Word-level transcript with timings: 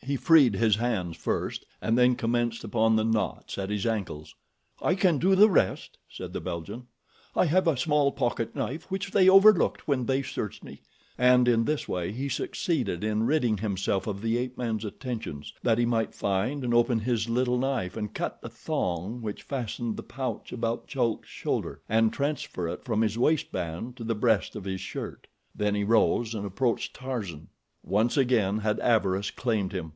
He 0.00 0.16
freed 0.16 0.54
his 0.54 0.76
hands 0.76 1.18
first, 1.18 1.66
and 1.82 1.98
then 1.98 2.14
commenced 2.16 2.64
upon 2.64 2.96
the 2.96 3.04
knots 3.04 3.58
at 3.58 3.68
his 3.68 3.84
ankles. 3.84 4.34
"I 4.80 4.94
can 4.94 5.18
do 5.18 5.34
the 5.34 5.50
rest," 5.50 5.98
said 6.08 6.32
the 6.32 6.40
Belgian. 6.40 6.86
"I 7.36 7.44
have 7.44 7.68
a 7.68 7.76
small 7.76 8.10
pocketknife 8.10 8.84
which 8.84 9.10
they 9.10 9.28
overlooked 9.28 9.86
when 9.86 10.06
they 10.06 10.22
searched 10.22 10.64
me," 10.64 10.80
and 11.18 11.46
in 11.46 11.66
this 11.66 11.86
way 11.86 12.10
he 12.10 12.30
succeeded 12.30 13.04
in 13.04 13.24
ridding 13.24 13.58
himself 13.58 14.06
of 14.06 14.22
the 14.22 14.38
ape 14.38 14.56
man's 14.56 14.86
attentions 14.86 15.52
that 15.62 15.76
he 15.76 15.84
might 15.84 16.14
find 16.14 16.64
and 16.64 16.72
open 16.72 17.00
his 17.00 17.28
little 17.28 17.58
knife 17.58 17.94
and 17.94 18.14
cut 18.14 18.40
the 18.40 18.48
thong 18.48 19.20
which 19.20 19.42
fastened 19.42 19.98
the 19.98 20.02
pouch 20.02 20.52
about 20.52 20.86
Chulk's 20.86 21.28
shoulder, 21.28 21.82
and 21.86 22.14
transfer 22.14 22.66
it 22.68 22.82
from 22.82 23.02
his 23.02 23.18
waist 23.18 23.52
band 23.52 23.94
to 23.98 24.04
the 24.04 24.14
breast 24.14 24.56
of 24.56 24.64
his 24.64 24.80
shirt. 24.80 25.26
Then 25.54 25.74
he 25.74 25.84
rose 25.84 26.34
and 26.34 26.46
approached 26.46 26.94
Tarzan. 26.94 27.48
Once 27.84 28.16
again 28.16 28.58
had 28.58 28.78
avarice 28.80 29.30
claimed 29.30 29.72
him. 29.72 29.92